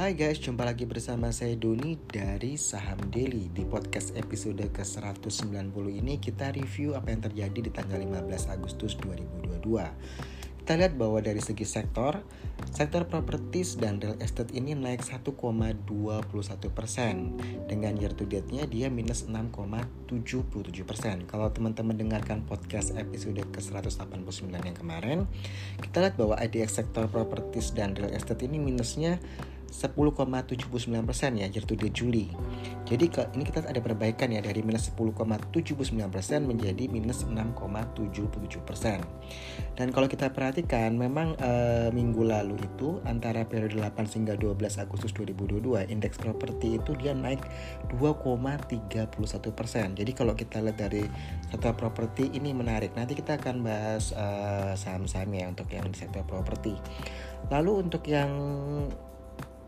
Hai 0.00 0.16
guys, 0.16 0.40
jumpa 0.40 0.64
lagi 0.64 0.88
bersama 0.88 1.28
saya 1.28 1.60
Doni 1.60 1.92
dari 2.08 2.56
Saham 2.56 3.12
Daily 3.12 3.52
Di 3.52 3.68
podcast 3.68 4.16
episode 4.16 4.64
ke-190 4.72 5.76
ini 5.92 6.16
kita 6.16 6.56
review 6.56 6.96
apa 6.96 7.12
yang 7.12 7.20
terjadi 7.20 7.68
di 7.68 7.68
tanggal 7.68 8.00
15 8.00 8.48
Agustus 8.48 8.96
2022 8.96 9.60
kita 10.60 10.86
lihat 10.86 10.96
bahwa 10.96 11.18
dari 11.18 11.42
segi 11.42 11.66
sektor, 11.66 12.22
sektor 12.70 13.02
properties 13.10 13.74
dan 13.74 13.98
real 13.98 14.14
estate 14.22 14.54
ini 14.54 14.78
naik 14.78 15.02
1,21 15.02 15.34
persen. 16.70 17.34
Dengan 17.66 17.98
year 17.98 18.14
to 18.14 18.22
date-nya 18.22 18.70
dia 18.70 18.86
minus 18.86 19.26
6,77 19.26 20.86
persen. 20.86 21.26
Kalau 21.26 21.50
teman-teman 21.50 21.98
dengarkan 21.98 22.46
podcast 22.46 22.94
episode 22.94 23.42
ke-189 23.50 24.46
yang 24.46 24.76
kemarin, 24.78 25.18
kita 25.82 26.06
lihat 26.06 26.14
bahwa 26.14 26.38
IDX 26.38 26.78
sektor 26.78 27.10
properties 27.10 27.74
dan 27.74 27.98
real 27.98 28.14
estate 28.14 28.46
ini 28.46 28.62
minusnya 28.62 29.18
10,79% 29.70 31.38
ya 31.38 31.46
year 31.46 31.64
to 31.64 31.78
date 31.78 31.94
Juli. 31.94 32.26
Jadi 32.90 33.06
ini 33.38 33.46
kita 33.46 33.70
ada 33.70 33.78
perbaikan 33.78 34.34
ya 34.34 34.42
dari 34.42 34.66
minus 34.66 34.90
10,79% 34.90 35.54
menjadi 36.42 36.90
minus 36.90 37.22
6,77%. 37.22 39.78
Dan 39.78 39.94
kalau 39.94 40.10
kita 40.10 40.34
perhatikan 40.34 40.98
memang 40.98 41.38
e, 41.38 41.50
minggu 41.94 42.26
lalu 42.26 42.58
itu 42.58 42.98
antara 43.06 43.46
periode 43.46 43.78
8 43.78 43.94
hingga 44.10 44.34
12 44.34 44.58
Agustus 44.82 45.14
2022 45.14 45.86
indeks 45.86 46.18
properti 46.18 46.82
itu 46.82 46.98
dia 46.98 47.14
naik 47.14 47.46
2,31%. 47.94 49.06
Jadi 49.94 50.12
kalau 50.12 50.34
kita 50.34 50.58
lihat 50.58 50.82
dari 50.82 51.06
sektor 51.48 51.78
properti 51.78 52.34
ini 52.34 52.50
menarik. 52.50 52.90
Nanti 52.98 53.14
kita 53.14 53.38
akan 53.38 53.62
bahas 53.62 54.10
uh, 54.12 54.74
saham-saham 54.74 55.30
ya 55.30 55.46
untuk 55.46 55.70
yang 55.70 55.86
di 55.86 55.98
sektor 55.98 56.26
properti. 56.26 56.74
Lalu 57.48 57.86
untuk 57.86 58.02
yang 58.10 58.30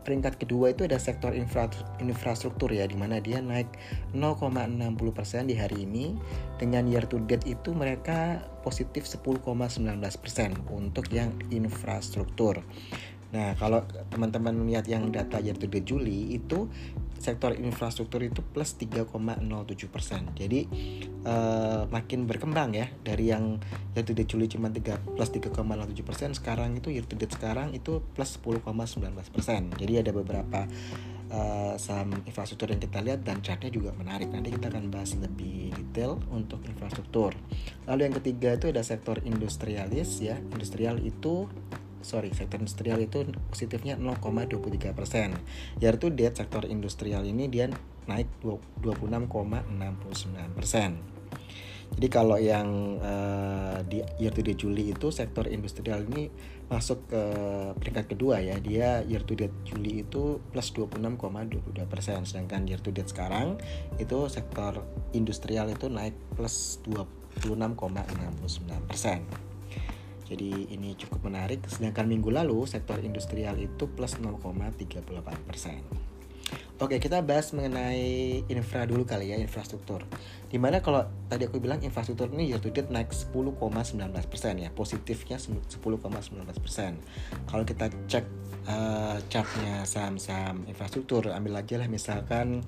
peringkat 0.03 0.37
kedua 0.37 0.75
itu 0.75 0.83
ada 0.85 0.99
sektor 0.99 1.31
infra, 1.31 1.71
infrastruktur 2.03 2.69
ya 2.69 2.85
di 2.85 2.99
mana 2.99 3.23
dia 3.23 3.39
naik 3.39 3.67
0,60% 4.13 5.49
di 5.49 5.55
hari 5.55 5.87
ini 5.87 6.13
dengan 6.59 6.85
year 6.85 7.07
to 7.07 7.23
date 7.23 7.47
itu 7.47 7.71
mereka 7.71 8.43
positif 8.61 9.07
10,19% 9.07 9.83
untuk 10.71 11.05
yang 11.11 11.31
infrastruktur. 11.49 12.61
Nah, 13.33 13.57
kalau 13.57 13.81
teman-teman 14.13 14.53
lihat 14.69 14.85
yang 14.85 15.09
data 15.09 15.41
year 15.41 15.57
to 15.57 15.65
date 15.65 15.89
Juli 15.89 16.37
itu 16.37 16.69
sektor 17.17 17.55
infrastruktur 17.55 18.19
itu 18.21 18.45
plus 18.45 18.77
3,07 18.77 19.09
persen. 19.89 20.29
Jadi 20.37 20.67
uh, 21.25 21.87
makin 21.87 22.29
berkembang 22.29 22.75
ya 22.77 22.91
dari 23.01 23.33
yang 23.33 23.57
year 23.97 24.05
to 24.05 24.13
date 24.13 24.29
Juli 24.29 24.45
cuma 24.45 24.69
3 24.69 25.17
plus 25.17 25.29
3,07 25.33 25.55
persen, 26.05 26.29
sekarang 26.37 26.77
itu 26.77 26.93
year 26.93 27.07
to 27.07 27.17
date 27.17 27.33
sekarang 27.33 27.73
itu 27.73 28.05
plus 28.13 28.37
10,19 28.37 28.61
persen. 29.33 29.71
Jadi 29.73 29.93
ada 30.03 30.11
beberapa 30.13 30.69
uh, 31.33 31.73
saham 31.79 32.13
infrastruktur 32.27 32.69
yang 32.69 32.81
kita 32.83 32.99
lihat 33.01 33.25
dan 33.25 33.41
chartnya 33.41 33.73
juga 33.73 33.95
menarik. 33.97 34.29
Nanti 34.29 34.53
kita 34.53 34.69
akan 34.69 34.93
bahas 34.93 35.17
lebih 35.17 35.73
detail 35.73 36.21
untuk 36.29 36.61
infrastruktur. 36.69 37.33
Lalu 37.89 38.11
yang 38.11 38.15
ketiga 38.21 38.49
itu 38.59 38.69
ada 38.69 38.85
sektor 38.85 39.17
industrialis 39.25 40.21
ya. 40.21 40.37
Industrial 40.53 40.99
itu 41.01 41.49
sorry 42.03 42.35
sektor 42.35 42.59
industrial 42.59 42.99
itu 42.99 43.23
positifnya 43.49 43.97
0,23 43.97 44.93
persen. 44.93 45.39
To 45.79 46.07
date 46.11 46.35
sektor 46.35 46.67
industrial 46.67 47.23
ini 47.23 47.47
dia 47.47 47.71
naik 48.05 48.27
26,69 48.43 50.53
persen. 50.53 51.13
Jadi 51.93 52.07
kalau 52.09 52.41
yang 52.41 52.97
uh, 52.97 53.85
di 53.85 54.01
year 54.17 54.33
to 54.33 54.41
date 54.41 54.57
Juli 54.57 54.89
itu 54.89 55.13
sektor 55.13 55.45
industrial 55.45 56.01
ini 56.09 56.25
masuk 56.65 57.05
ke 57.05 57.21
peringkat 57.77 58.17
kedua 58.17 58.41
ya. 58.41 58.57
Dia 58.57 59.05
year 59.05 59.21
to 59.21 59.37
date 59.37 59.53
Juli 59.61 60.01
itu 60.01 60.41
plus 60.49 60.73
26,22 60.73 61.85
persen. 61.85 62.25
Sedangkan 62.25 62.65
year 62.65 62.81
to 62.81 62.89
date 62.89 63.13
sekarang 63.13 63.61
itu 64.01 64.25
sektor 64.25 64.81
industrial 65.13 65.69
itu 65.69 65.85
naik 65.85 66.17
plus 66.33 66.81
26,69 66.81 68.89
persen. 68.89 69.21
Jadi 70.27 70.71
ini 70.71 70.95
cukup 70.95 71.27
menarik. 71.27 71.63
Sedangkan 71.67 72.07
minggu 72.07 72.31
lalu 72.31 72.63
sektor 72.65 72.99
industrial 72.99 73.59
itu 73.59 73.87
plus 73.91 74.17
0,38 74.19 75.03
persen. 75.47 75.83
Oke, 76.81 76.99
kita 76.99 77.23
bahas 77.23 77.53
mengenai 77.55 78.43
infra 78.51 78.83
dulu 78.83 79.07
kali 79.07 79.31
ya, 79.31 79.37
infrastruktur. 79.39 80.03
Di 80.51 80.59
mana 80.59 80.83
kalau 80.83 81.05
tadi 81.31 81.47
aku 81.47 81.61
bilang 81.61 81.79
infrastruktur 81.79 82.27
ini 82.33 82.51
year 82.51 82.59
to 82.59 82.73
date 82.73 82.91
naik 82.91 83.13
10,19% 83.13 83.95
ya, 84.59 84.69
positifnya 84.73 85.37
10,19%. 85.39 85.79
Kalau 87.47 87.63
kita 87.63 87.87
cek 87.87 88.25
uh, 88.67 89.17
chartnya 89.31 89.87
saham-saham 89.87 90.67
infrastruktur, 90.67 91.31
ambil 91.31 91.61
aja 91.61 91.79
lah 91.79 91.87
misalkan 91.87 92.65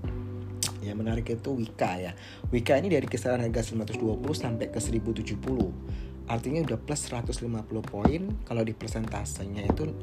yang 0.85 1.01
menarik 1.01 1.25
itu 1.25 1.51
Wika 1.51 1.97
ya. 1.97 2.13
Wika 2.53 2.77
ini 2.77 2.93
dari 2.93 3.09
kisaran 3.09 3.41
harga 3.41 3.73
920 3.73 4.21
sampai 4.31 4.69
ke 4.69 4.79
1070 4.79 6.14
artinya 6.25 6.65
udah 6.65 6.79
plus 6.81 7.05
150 7.09 7.45
poin 7.85 8.21
kalau 8.45 8.61
di 8.65 8.73
persentasenya 8.73 9.69
itu 9.69 9.93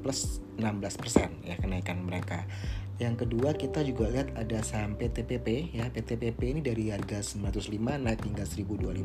plus 0.00 0.40
16% 0.56 1.44
ya 1.44 1.56
kenaikan 1.60 2.00
mereka. 2.04 2.44
Yang 3.00 3.24
kedua 3.24 3.56
kita 3.56 3.80
juga 3.80 4.12
lihat 4.12 4.36
ada 4.36 4.60
saham 4.60 4.92
PTPP 4.92 5.72
ya. 5.72 5.88
PTPP 5.88 6.52
ini 6.52 6.60
dari 6.60 6.92
harga 6.92 7.24
905 7.24 7.96
naik 7.96 8.20
hingga 8.28 8.44
1025 8.44 9.00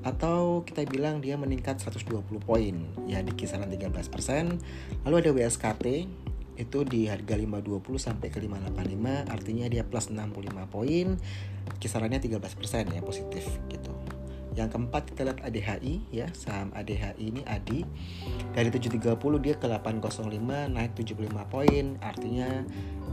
atau 0.00 0.64
kita 0.64 0.88
bilang 0.88 1.20
dia 1.20 1.36
meningkat 1.36 1.76
120 1.76 2.24
poin 2.40 2.74
ya 3.04 3.20
di 3.20 3.32
kisaran 3.36 3.68
13%. 3.68 5.04
Lalu 5.04 5.14
ada 5.20 5.30
WSKT 5.36 5.86
itu 6.58 6.78
di 6.88 7.06
harga 7.06 7.36
520 7.36 8.00
sampai 8.00 8.32
ke 8.32 8.40
585 8.40 9.28
artinya 9.30 9.66
dia 9.70 9.84
plus 9.86 10.10
65 10.10 10.72
poin 10.72 11.06
kisarannya 11.78 12.18
13% 12.18 12.96
ya 12.96 13.04
positif 13.04 13.44
gitu. 13.68 13.92
Yang 14.58 14.74
keempat 14.74 15.02
kita 15.14 15.20
lihat 15.22 15.38
ADHI 15.46 15.94
ya, 16.10 16.26
saham 16.34 16.74
ADHI 16.74 17.14
ini 17.22 17.46
ADI 17.46 17.86
dari 18.50 18.68
730 18.74 19.14
dia 19.38 19.54
ke 19.54 19.70
805 19.70 20.34
naik 20.74 20.98
75 20.98 21.46
poin, 21.46 21.94
artinya 22.02 22.66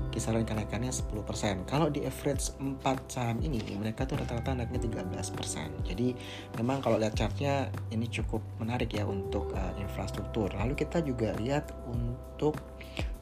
kisaran 0.09 0.47
kenaikannya 0.47 0.89
10%. 0.89 1.69
Kalau 1.69 1.93
di 1.93 2.07
average 2.07 2.55
4 2.57 2.81
saham 3.11 3.37
ini 3.45 3.61
mereka 3.77 4.09
tuh 4.09 4.17
rata-rata 4.17 4.57
naiknya 4.57 4.81
13%. 5.05 5.85
Jadi 5.85 6.17
memang 6.57 6.81
kalau 6.81 6.97
lihat 6.97 7.13
chartnya 7.13 7.69
ini 7.93 8.09
cukup 8.09 8.41
menarik 8.57 8.89
ya 8.95 9.05
untuk 9.05 9.53
uh, 9.53 9.75
infrastruktur. 9.77 10.49
Lalu 10.55 10.73
kita 10.73 11.05
juga 11.05 11.35
lihat 11.37 11.69
untuk 11.85 12.57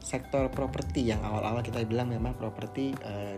sektor 0.00 0.46
properti 0.52 1.10
yang 1.12 1.20
awal-awal 1.24 1.64
kita 1.64 1.82
bilang 1.82 2.12
memang 2.12 2.38
properti 2.38 2.94
uh, 3.02 3.36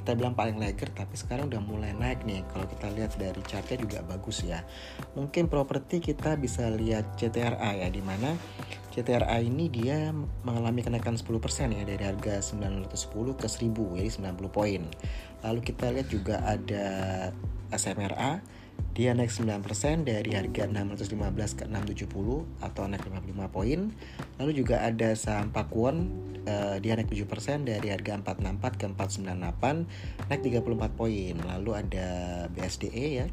kita 0.00 0.16
bilang 0.16 0.32
paling 0.32 0.56
lager 0.56 0.88
tapi 0.96 1.12
sekarang 1.14 1.52
udah 1.52 1.60
mulai 1.60 1.92
naik 1.92 2.24
nih. 2.24 2.40
Kalau 2.48 2.64
kita 2.64 2.88
lihat 2.96 3.12
dari 3.20 3.40
chartnya 3.44 3.76
juga 3.76 4.00
bagus 4.00 4.40
ya. 4.40 4.64
Mungkin 5.12 5.52
properti 5.52 6.00
kita 6.00 6.40
bisa 6.40 6.72
lihat 6.72 7.20
CTRA 7.20 7.76
ya 7.76 7.88
di 7.92 8.00
mana 8.00 8.32
CTRA 8.90 9.38
ini 9.38 9.70
dia 9.70 10.10
mengalami 10.42 10.82
kenaikan 10.82 11.14
10% 11.14 11.30
ya 11.76 11.82
dari 11.86 12.02
harga 12.02 12.42
910 12.42 13.38
ke 13.38 13.46
1000 13.46 13.98
jadi 14.00 14.10
90 14.10 14.50
poin. 14.50 14.82
Lalu 15.46 15.60
kita 15.62 15.92
lihat 15.94 16.08
juga 16.08 16.42
ada 16.42 16.86
SMRA 17.70 18.42
dia 18.92 19.14
naik 19.14 19.30
9% 19.32 19.64
dari 20.04 20.30
harga 20.34 20.66
615 20.66 21.58
ke 21.58 21.64
670 21.70 22.64
atau 22.64 22.82
naik 22.84 23.06
55 23.06 23.54
poin. 23.54 23.80
Lalu 24.36 24.52
juga 24.52 24.82
ada 24.84 25.14
saham 25.14 25.54
Pakuwon 25.54 26.10
uh, 26.46 26.76
dia 26.80 26.96
naik 26.96 27.12
7% 27.12 27.68
dari 27.68 27.92
harga 27.92 28.16
464 28.20 28.80
ke 28.80 28.86
498 28.92 30.28
naik 30.28 30.42
34 30.42 30.98
poin. 30.98 31.34
Lalu 31.38 31.70
ada 31.76 32.08
BSDE 32.52 33.06
ya. 33.24 33.26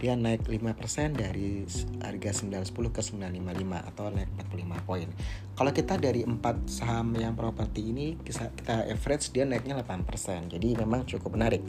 Dia 0.00 0.12
naik 0.16 0.48
5% 0.48 1.16
dari 1.16 1.64
harga 2.00 2.30
910 2.42 2.94
ke 2.94 3.00
955 3.00 3.90
atau 3.94 4.04
naik 4.12 4.30
45 4.48 4.88
poin. 4.88 5.08
Kalau 5.56 5.72
kita 5.72 5.96
dari 5.96 6.20
empat 6.20 6.68
saham 6.68 7.16
yang 7.16 7.32
properti 7.32 7.88
ini 7.88 8.20
kita, 8.20 8.52
kita 8.52 8.92
average 8.92 9.32
dia 9.32 9.48
naiknya 9.48 9.80
8%. 9.80 10.52
Jadi 10.52 10.76
memang 10.76 11.08
cukup 11.08 11.32
menarik. 11.32 11.64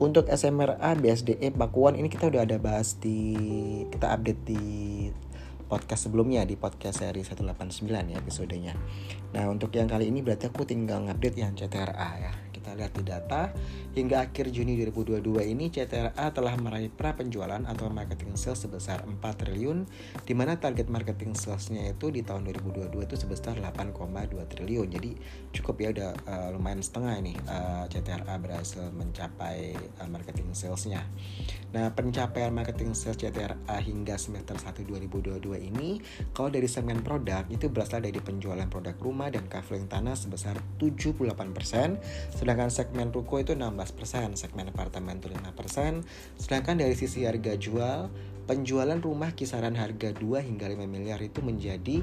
Untuk 0.00 0.32
SMRA, 0.32 0.96
BSDE, 0.96 1.52
Pakuwon 1.52 2.00
ini 2.00 2.08
kita 2.08 2.32
udah 2.32 2.48
ada 2.48 2.56
bahas 2.56 2.96
di 2.96 3.36
kita 3.92 4.08
update 4.08 4.42
di 4.48 4.64
podcast 5.66 6.06
sebelumnya 6.08 6.46
di 6.46 6.54
podcast 6.54 7.02
seri 7.02 7.26
189 7.26 7.84
ya 7.84 8.16
episodenya. 8.16 8.74
Nah 9.34 9.50
untuk 9.50 9.74
yang 9.74 9.90
kali 9.90 10.08
ini 10.08 10.22
berarti 10.22 10.48
aku 10.48 10.62
tinggal 10.64 11.02
ngupdate 11.04 11.36
yang 11.36 11.52
CTRA 11.52 12.10
ya. 12.22 12.32
Kita 12.54 12.72
lihat 12.72 12.92
di 12.94 13.02
data 13.04 13.52
hingga 13.96 14.28
akhir 14.28 14.52
Juni 14.52 14.76
2022 14.76 15.56
ini 15.56 15.72
CTRA 15.72 16.28
telah 16.28 16.52
meraih 16.60 16.92
pra 16.92 17.16
penjualan 17.16 17.64
atau 17.64 17.88
marketing 17.88 18.36
sales 18.36 18.60
sebesar 18.60 19.00
4 19.08 19.24
triliun 19.24 19.88
di 20.20 20.36
mana 20.36 20.60
target 20.60 20.92
marketing 20.92 21.32
salesnya 21.32 21.96
itu 21.96 22.12
di 22.12 22.20
tahun 22.20 22.44
2022 22.44 22.92
itu 22.92 23.16
sebesar 23.16 23.56
8,2 23.56 24.36
triliun. 24.52 24.92
Jadi 24.92 25.16
cukup 25.56 25.80
ya 25.80 25.88
udah 25.96 26.10
uh, 26.28 26.48
lumayan 26.52 26.84
setengah 26.84 27.24
ini 27.24 27.32
uh, 27.48 27.88
eh, 27.88 27.96
CTRA 27.96 28.36
berhasil 28.36 28.84
mencapai 28.92 29.72
uh, 30.04 30.08
marketing 30.12 30.52
salesnya. 30.52 31.00
Nah, 31.72 31.88
pencapaian 31.96 32.52
marketing 32.52 32.92
sales 32.92 33.16
CTRA 33.16 33.80
hingga 33.80 34.20
semester 34.20 34.60
1 34.60 34.84
2022 34.84 35.40
ini 35.72 36.04
kalau 36.36 36.52
dari 36.52 36.68
segmen 36.68 37.00
produk 37.00 37.48
itu 37.48 37.72
berasal 37.72 38.04
dari 38.04 38.20
penjualan 38.20 38.68
produk 38.68 38.92
rumah 39.00 39.32
dan 39.32 39.48
kafling 39.48 39.88
tanah 39.88 40.20
sebesar 40.20 40.60
78%, 40.76 42.36
sedangkan 42.36 42.68
segmen 42.68 43.08
ruko 43.08 43.40
itu 43.40 43.56
16%, 43.86 44.34
segmen 44.34 44.66
apartemen 44.74 45.22
itu 45.22 45.30
5%, 45.30 46.02
sedangkan 46.42 46.74
dari 46.82 46.98
sisi 46.98 47.22
harga 47.22 47.54
jual 47.54 48.10
penjualan 48.46 48.98
rumah 49.02 49.34
kisaran 49.34 49.74
harga 49.74 50.14
2 50.14 50.22
hingga 50.46 50.70
5 50.70 50.86
miliar 50.86 51.18
itu 51.18 51.42
menjadi 51.42 51.98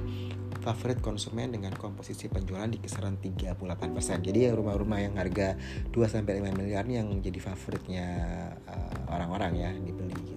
favorit 0.60 1.00
konsumen 1.00 1.52
dengan 1.56 1.72
komposisi 1.76 2.28
penjualan 2.28 2.68
di 2.68 2.80
kisaran 2.80 3.20
38%. 3.20 3.56
Jadi 4.24 4.52
rumah-rumah 4.52 5.00
yang 5.04 5.16
harga 5.20 5.56
2 5.92 5.96
sampai 6.08 6.44
5 6.44 6.60
miliar 6.60 6.84
ini 6.88 7.00
yang 7.00 7.10
jadi 7.20 7.40
favoritnya 7.40 8.08
eh, 8.68 8.98
orang-orang 9.12 9.52
uh, 9.56 9.62
ya 9.68 9.72
dibeli 9.76 10.16
gitu. 10.24 10.33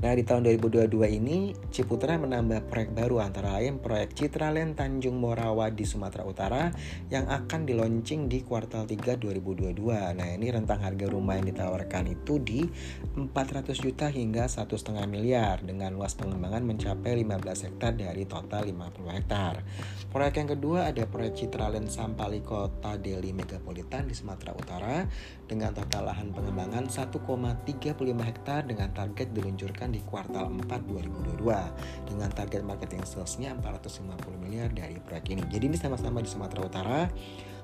Nah, 0.00 0.16
di 0.16 0.24
tahun 0.24 0.48
2022 0.48 0.96
ini, 1.12 1.52
Ciputra 1.68 2.16
menambah 2.16 2.72
proyek 2.72 2.96
baru 2.96 3.20
antara 3.20 3.60
lain 3.60 3.84
proyek 3.84 4.16
Citraland 4.16 4.72
Tanjung 4.72 5.20
Morawa 5.20 5.68
di 5.68 5.84
Sumatera 5.84 6.24
Utara 6.24 6.72
yang 7.12 7.28
akan 7.28 7.68
di 7.68 7.76
launching 7.76 8.24
di 8.24 8.40
kuartal 8.40 8.88
3 8.88 9.20
2022. 9.20 9.76
Nah, 10.16 10.28
ini 10.32 10.48
rentang 10.48 10.80
harga 10.80 11.04
rumah 11.04 11.36
yang 11.36 11.52
ditawarkan 11.52 12.16
itu 12.16 12.40
di 12.40 12.64
400 13.12 13.76
juta 13.76 14.08
hingga 14.08 14.48
1,5 14.48 14.72
miliar 15.04 15.60
dengan 15.60 15.92
luas 15.92 16.16
pengembangan 16.16 16.64
mencapai 16.64 17.20
15 17.20 17.68
hektar 17.68 17.92
dari 17.92 18.24
total 18.24 18.72
50 18.72 19.04
hektar. 19.20 19.60
Proyek 20.08 20.40
yang 20.40 20.48
kedua 20.56 20.88
ada 20.88 21.04
proyek 21.04 21.44
Citraland 21.44 21.92
Sampali 21.92 22.40
Kota 22.40 22.96
Deli 22.96 23.36
Megapolitan 23.36 24.08
di 24.08 24.16
Sumatera 24.16 24.56
Utara 24.56 25.04
dengan 25.44 25.76
total 25.76 26.08
lahan 26.08 26.32
pengembangan 26.32 26.88
1,35 26.88 28.00
hektar 28.24 28.64
dengan 28.64 28.96
target 28.96 29.36
diluncurkan 29.36 29.89
di 29.90 30.00
kuartal 30.06 30.48
4 30.48 30.66
2022 30.86 32.10
dengan 32.10 32.28
target 32.30 32.62
marketing 32.62 33.02
salesnya 33.04 33.54
450 33.58 34.38
miliar 34.38 34.70
dari 34.70 34.96
proyek 35.02 35.34
ini. 35.34 35.42
Jadi 35.50 35.64
ini 35.70 35.76
sama-sama 35.78 36.22
di 36.22 36.30
Sumatera 36.30 36.62
Utara. 36.64 37.00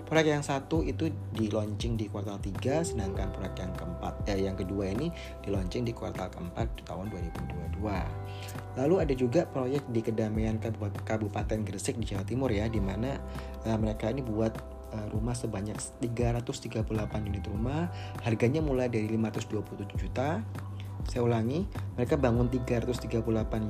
Proyek 0.07 0.39
yang 0.39 0.47
satu 0.47 0.87
itu 0.87 1.11
di 1.35 1.51
launching 1.51 1.99
di 1.99 2.07
kuartal 2.07 2.39
3 2.39 2.95
sedangkan 2.95 3.35
proyek 3.35 3.59
yang 3.59 3.75
keempat 3.75 4.15
eh, 4.31 4.39
yang 4.39 4.55
kedua 4.55 4.95
ini 4.95 5.11
di 5.43 5.51
launching 5.51 5.83
di 5.83 5.91
kuartal 5.91 6.31
keempat 6.31 6.79
di 6.79 6.83
tahun 6.87 7.11
2022. 7.11 7.83
Lalu 8.79 8.95
ada 9.03 9.15
juga 9.19 9.51
proyek 9.51 9.83
di 9.91 10.07
Kedamaian 10.07 10.63
Kabupaten 11.03 11.59
Gresik 11.67 11.99
di 11.99 12.07
Jawa 12.07 12.23
Timur 12.23 12.55
ya 12.55 12.71
di 12.71 12.79
mana 12.79 13.19
eh, 13.67 13.75
mereka 13.75 14.07
ini 14.07 14.23
buat 14.23 14.55
eh, 14.95 15.07
rumah 15.11 15.35
sebanyak 15.35 15.75
338 15.99 16.87
unit 17.27 17.43
rumah 17.51 17.91
harganya 18.23 18.63
mulai 18.63 18.87
dari 18.87 19.11
527 19.11 19.91
juta 19.99 20.39
saya 21.07 21.23
ulangi, 21.23 21.65
mereka 21.95 22.19
bangun 22.19 22.51
338 22.51 23.23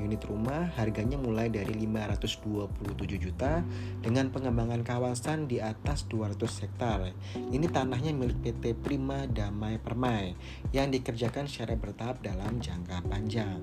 unit 0.02 0.18
rumah, 0.26 0.72
harganya 0.74 1.20
mulai 1.20 1.52
dari 1.52 1.76
527 1.76 3.22
juta 3.22 3.62
dengan 4.00 4.32
pengembangan 4.32 4.82
kawasan 4.82 5.46
di 5.46 5.60
atas 5.60 6.08
200 6.08 6.36
hektar. 6.64 7.12
Ini 7.36 7.66
tanahnya 7.70 8.16
milik 8.16 8.40
PT 8.40 8.74
Prima 8.80 9.28
Damai 9.28 9.76
Permai 9.78 10.32
yang 10.72 10.88
dikerjakan 10.90 11.46
secara 11.46 11.76
bertahap 11.76 12.24
dalam 12.24 12.58
jangka 12.58 13.04
panjang. 13.06 13.60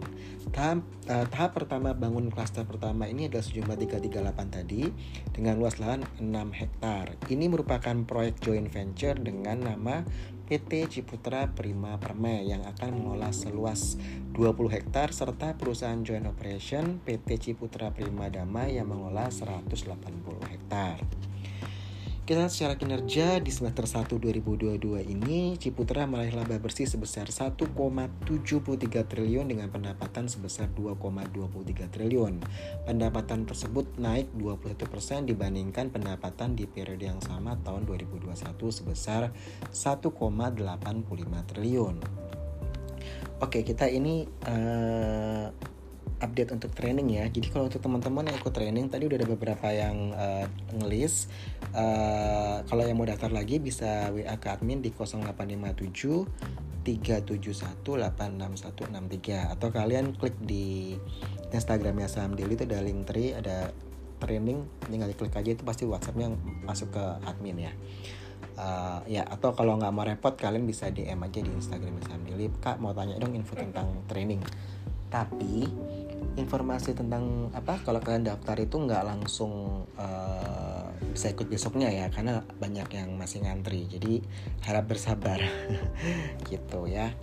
Tahap, 0.53 0.85
uh, 1.09 1.25
tahap 1.27 1.51
pertama 1.57 1.91
bangun 1.97 2.29
klaster 2.29 2.63
pertama 2.63 3.09
ini 3.09 3.27
adalah 3.27 3.43
sejumlah 3.43 3.75
338 3.75 4.53
tadi 4.53 4.87
dengan 5.33 5.57
luas 5.57 5.81
lahan 5.81 6.05
6 6.21 6.29
hektar. 6.53 7.17
Ini 7.27 7.45
merupakan 7.49 7.95
proyek 8.05 8.39
joint 8.39 8.69
venture 8.69 9.17
dengan 9.17 9.65
nama 9.65 10.05
PT 10.43 10.91
Ciputra 10.91 11.47
Prima 11.55 11.95
Permai 11.95 12.43
yang 12.51 12.67
akan 12.67 12.91
mengelola 12.91 13.31
seluas 13.31 13.95
20 14.35 14.75
hektar 14.75 15.15
serta 15.15 15.55
perusahaan 15.55 16.03
joint 16.03 16.27
operation 16.27 16.99
PT 16.99 17.39
Ciputra 17.39 17.95
Prima 17.95 18.27
Damai 18.27 18.75
yang 18.75 18.91
mengelola 18.91 19.31
180 19.31 19.87
hektar. 20.51 20.99
Kita 22.23 22.47
secara 22.47 22.79
kinerja 22.79 23.43
di 23.43 23.51
semester 23.51 23.83
1 23.83 24.15
2022 24.15 24.79
ini 25.11 25.59
Ciputra 25.59 26.07
meraih 26.07 26.31
laba 26.31 26.55
bersih 26.55 26.87
sebesar 26.87 27.27
1,73 27.27 28.23
triliun 29.11 29.43
dengan 29.51 29.67
pendapatan 29.67 30.31
sebesar 30.31 30.71
2,23 30.71 31.91
triliun. 31.91 32.39
Pendapatan 32.87 33.43
tersebut 33.43 33.99
naik 33.99 34.31
21% 34.39 35.27
dibandingkan 35.27 35.91
pendapatan 35.91 36.55
di 36.55 36.63
periode 36.63 37.03
yang 37.03 37.19
sama 37.19 37.59
tahun 37.59 37.83
2021 37.91 38.39
sebesar 38.71 39.35
1,85 39.75 40.07
triliun. 41.51 41.95
Oke, 43.43 43.67
kita 43.67 43.91
ini 43.91 44.23
uh, 44.47 45.51
update 46.23 46.55
untuk 46.55 46.71
training 46.71 47.19
ya. 47.19 47.27
Jadi 47.27 47.51
kalau 47.51 47.67
untuk 47.67 47.83
teman-teman 47.83 48.31
yang 48.31 48.39
ikut 48.39 48.53
training 48.55 48.87
tadi 48.87 49.03
udah 49.11 49.19
ada 49.19 49.27
beberapa 49.27 49.67
yang 49.69 50.15
uh, 50.15 50.47
ngelis. 50.79 51.27
Uh, 51.75 52.63
kalau 52.71 52.87
yang 52.87 52.95
mau 52.95 53.03
daftar 53.03 53.27
lagi 53.29 53.59
bisa 53.59 54.07
WA 54.15 54.39
ke 54.39 54.47
admin 54.47 54.79
di 54.79 54.95
0857 54.95 56.63
371 56.83 57.79
atau 59.55 59.67
kalian 59.71 60.05
klik 60.19 60.35
di 60.43 60.99
Instagramnya 61.55 62.11
Saham 62.11 62.35
Daily 62.35 62.59
itu 62.59 62.67
ada 62.67 62.83
link 62.83 63.07
tree 63.07 63.31
ada 63.31 63.71
training 64.19 64.67
tinggal 64.91 65.11
klik 65.15 65.31
aja 65.31 65.55
itu 65.55 65.63
pasti 65.63 65.87
WhatsAppnya 65.87 66.35
masuk 66.67 66.91
ke 66.91 67.03
admin 67.23 67.71
ya 67.71 67.73
uh, 68.59 68.99
ya 69.07 69.23
atau 69.27 69.55
kalau 69.55 69.79
nggak 69.79 69.93
mau 69.95 70.03
repot 70.03 70.35
kalian 70.35 70.67
bisa 70.67 70.91
DM 70.91 71.23
aja 71.23 71.39
di 71.39 71.51
Instagram 71.51 72.03
Saham 72.03 72.27
Daily 72.27 72.51
kak 72.59 72.83
mau 72.83 72.91
tanya 72.91 73.15
dong 73.15 73.31
info 73.31 73.55
tentang 73.55 74.03
training 74.11 74.43
tapi 75.07 75.69
informasi 76.33 76.97
tentang 76.97 77.53
apa 77.53 77.77
kalau 77.85 78.01
kalian 78.01 78.25
daftar 78.25 78.57
itu 78.57 78.75
nggak 78.81 79.03
langsung 79.05 79.85
uh, 79.97 80.89
bisa 81.13 81.29
ikut 81.29 81.45
besoknya 81.45 81.93
ya 81.93 82.09
karena 82.09 82.41
banyak 82.57 82.89
yang 82.89 83.13
masih 83.13 83.45
ngantri 83.45 83.85
jadi 83.85 84.23
harap 84.65 84.89
bersabar 84.89 85.37
gitu 86.49 86.89
ya 86.89 87.13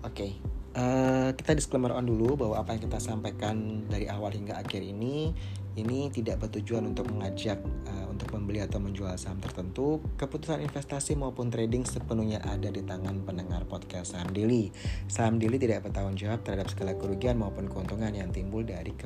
oke 0.00 0.16
okay. 0.16 0.30
uh, 0.72 0.80
eh, 0.80 1.28
kita 1.36 1.52
disclaimer 1.52 1.92
on 1.92 2.08
dulu 2.08 2.36
bahwa 2.40 2.64
apa 2.64 2.76
yang 2.76 2.88
kita 2.88 2.96
sampaikan 2.96 3.84
dari 3.92 4.08
awal 4.08 4.32
hingga 4.32 4.56
akhir 4.56 4.80
ini 4.80 5.36
ini 5.76 6.08
tidak 6.08 6.40
bertujuan 6.40 6.88
untuk 6.88 7.12
mengajak 7.12 7.60
uh, 7.92 7.95
untuk 8.16 8.32
membeli 8.32 8.64
atau 8.64 8.80
menjual 8.80 9.12
saham 9.20 9.36
tertentu. 9.44 10.00
Keputusan 10.16 10.64
investasi 10.64 11.20
maupun 11.20 11.52
trading 11.52 11.84
sepenuhnya 11.84 12.40
ada 12.40 12.72
di 12.72 12.80
tangan 12.80 13.20
pendengar 13.28 13.68
podcast 13.68 14.16
Saham 14.16 14.32
Daily. 14.32 14.72
Saham 15.04 15.36
Daily 15.36 15.60
tidak 15.60 15.84
bertanggung 15.84 16.16
jawab 16.16 16.40
terhadap 16.40 16.72
segala 16.72 16.96
kerugian 16.96 17.36
maupun 17.36 17.68
keuntungan 17.68 18.10
yang 18.16 18.32
timbul 18.32 18.64
dari 18.64 18.96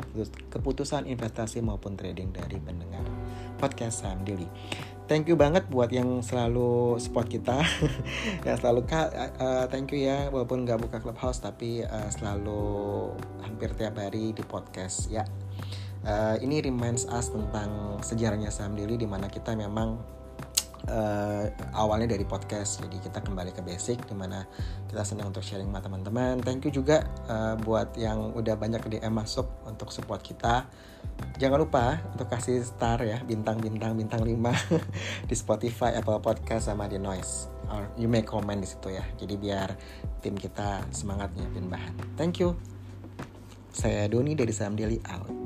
keputusan 0.54 1.10
investasi 1.10 1.58
maupun 1.58 1.99
trading 1.99 2.30
dari 2.30 2.62
pendengar 2.62 3.02
podcast 3.58 4.06
Saham 4.06 4.23
Daily. 4.23 4.46
Thank 5.11 5.26
you 5.26 5.35
banget 5.35 5.66
buat 5.66 5.90
yang 5.90 6.23
selalu 6.23 7.02
support 7.02 7.26
kita, 7.26 7.66
yang 8.46 8.56
selalu 8.62 8.87
uh, 8.87 9.66
thank 9.66 9.90
you 9.90 10.06
ya, 10.06 10.30
walaupun 10.30 10.62
nggak 10.62 10.78
buka 10.78 11.02
clubhouse 11.02 11.42
tapi 11.42 11.82
uh, 11.82 12.06
selalu 12.14 13.11
hampir 13.42 13.75
tiap 13.75 13.99
hari 13.99 14.30
di 14.30 14.46
podcast 14.46 15.11
ya 15.11 15.26
uh, 16.07 16.37
ini 16.40 16.64
reminds 16.64 17.04
us 17.11 17.33
tentang 17.33 18.00
sejarahnya 18.00 18.49
saham 18.52 18.76
daily 18.76 18.97
di 18.97 19.09
mana 19.09 19.28
kita 19.28 19.52
memang 19.57 20.00
uh, 20.88 21.45
awalnya 21.76 22.16
dari 22.16 22.25
podcast. 22.25 22.80
Jadi 22.80 23.02
kita 23.02 23.21
kembali 23.21 23.52
ke 23.52 23.61
basic 23.61 24.07
di 24.09 24.14
mana 24.16 24.47
kita 24.88 25.04
senang 25.04 25.35
untuk 25.35 25.45
sharing 25.45 25.69
sama 25.69 25.80
teman-teman. 25.83 26.40
Thank 26.40 26.64
you 26.64 26.73
juga 26.73 27.04
uh, 27.28 27.59
buat 27.61 27.92
yang 27.99 28.33
udah 28.33 28.57
banyak 28.57 28.80
DM 28.88 29.12
masuk 29.12 29.47
untuk 29.69 29.92
support 29.92 30.25
kita. 30.25 30.64
Jangan 31.37 31.59
lupa 31.61 32.00
untuk 32.16 32.28
kasih 32.33 32.64
star 32.64 33.00
ya 33.04 33.21
bintang 33.25 33.61
bintang 33.61 33.97
bintang 33.97 34.25
5 34.25 35.28
di 35.28 35.35
Spotify 35.37 35.97
Apple 35.97 36.23
Podcast 36.23 36.73
sama 36.73 36.88
di 36.88 36.97
Noise. 36.97 37.50
Or 37.71 37.87
you 37.95 38.11
may 38.11 38.25
comment 38.25 38.59
di 38.59 38.69
situ 38.69 38.90
ya. 38.95 39.04
Jadi 39.21 39.35
biar 39.37 39.69
tim 40.25 40.35
kita 40.35 40.85
semangat 40.90 41.30
nyiapin 41.37 41.69
bahan. 41.69 41.95
Thank 42.16 42.40
you. 42.42 42.57
Saya 43.71 44.11
Doni 44.11 44.35
dari 44.35 44.50
Saham 44.50 44.75
Daily 44.75 44.99
out 45.07 45.39